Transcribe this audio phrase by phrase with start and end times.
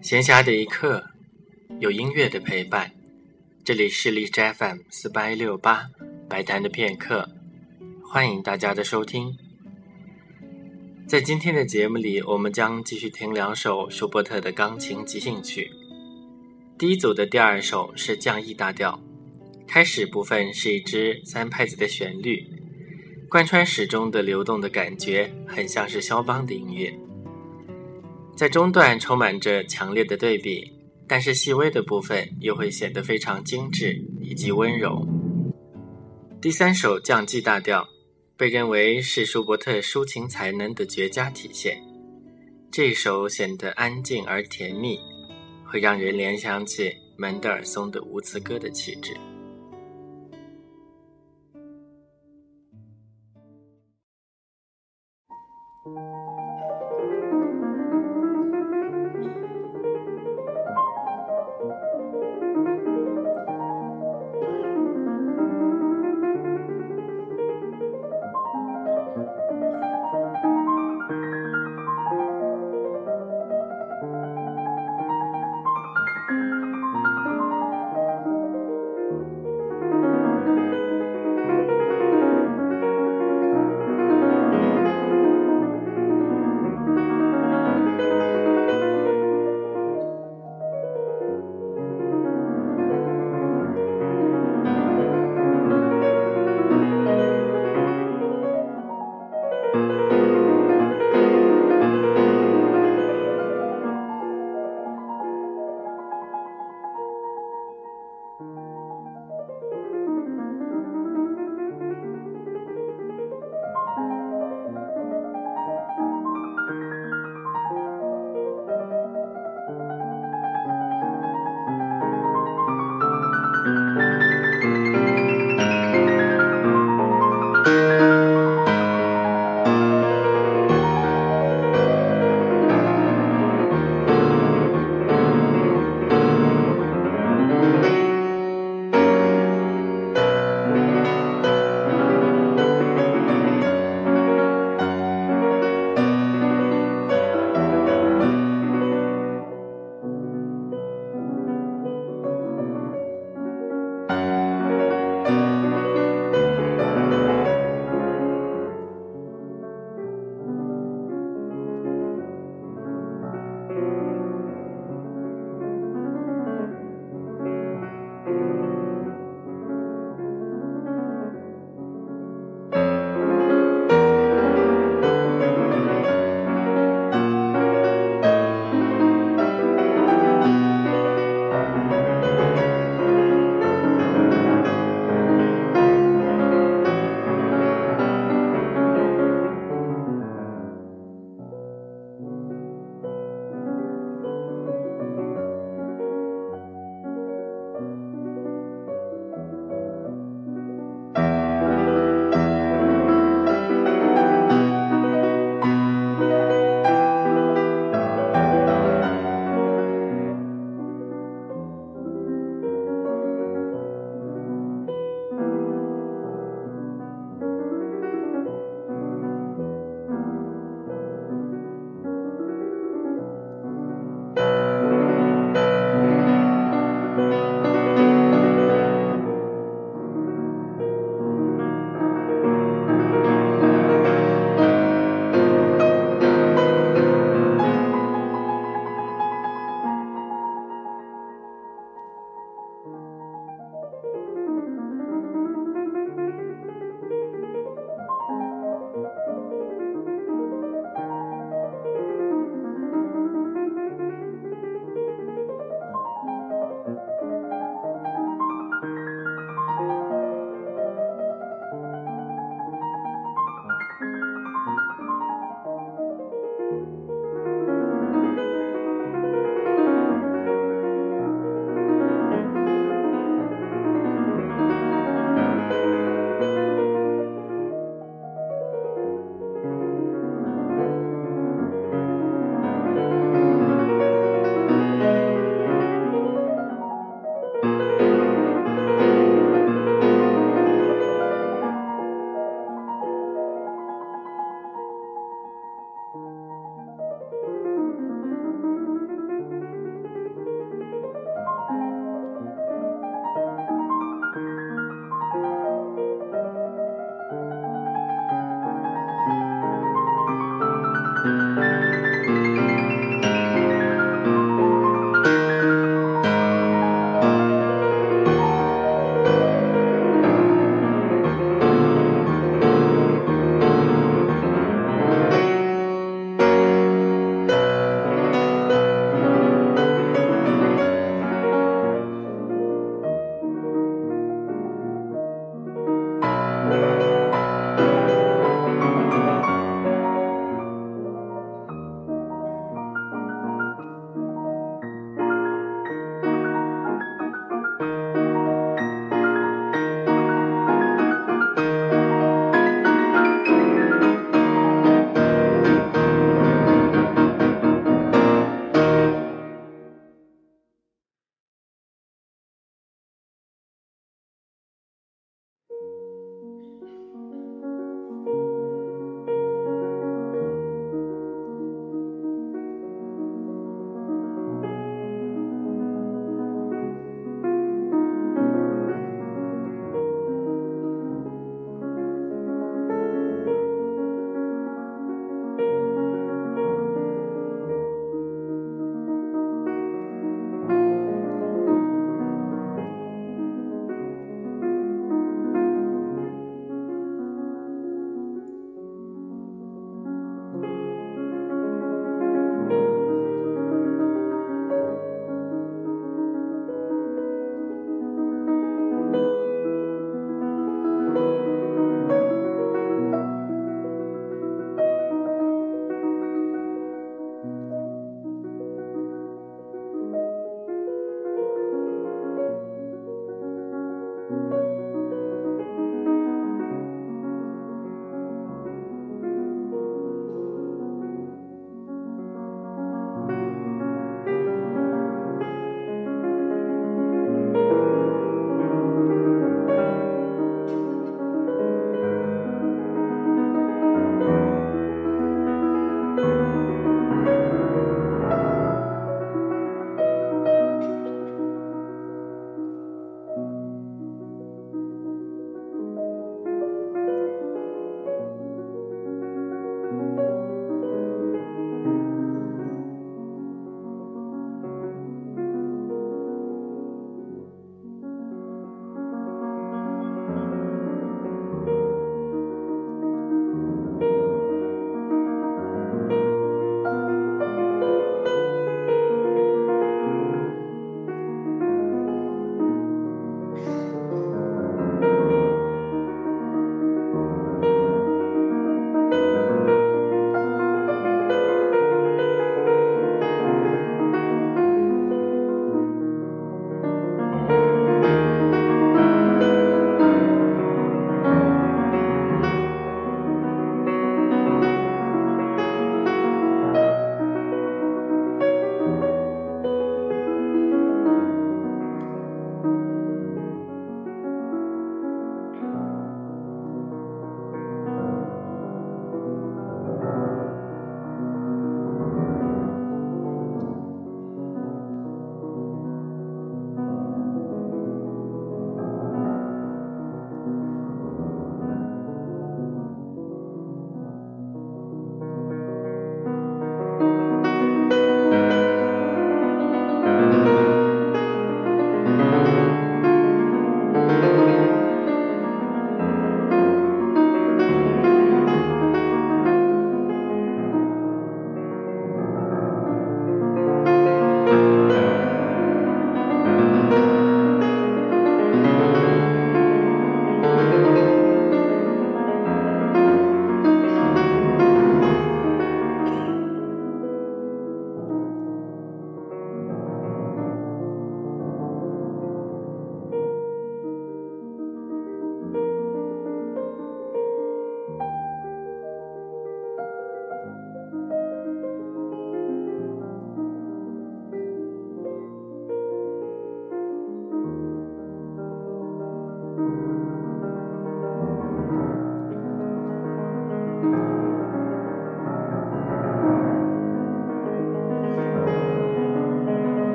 [0.00, 1.04] 闲暇的一刻，
[1.80, 2.92] 有音乐的陪伴。
[3.64, 5.88] 这里是荔枝 FM 四八一六八
[6.28, 7.28] 白谈的片刻，
[8.04, 9.36] 欢迎大家的收听。
[11.08, 15.72] 在今天的节目里，我们将继续听两首舒伯特的钢琴即兴曲。
[16.78, 19.00] 第一组的第二首是降 E 大调，
[19.66, 22.46] 开始部分是一支三拍子的旋律，
[23.28, 26.96] 贯穿始终的流动的感觉，很像是肖邦的音乐。
[28.36, 30.70] 在中段充满着强烈的对比，
[31.08, 35.08] 但是细微的部分又会显得非常精致以及温柔。
[36.38, 37.88] 第三首降 G 大调
[38.36, 41.82] 被认为是舒伯特抒情才能的绝佳体现，
[42.70, 45.00] 这首显得安静而甜蜜，
[45.64, 49.16] 会让人联想起门德尔松的无词歌的气质。